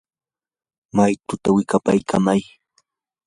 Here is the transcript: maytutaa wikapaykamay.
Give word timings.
maytutaa 0.95 1.55
wikapaykamay. 1.57 2.41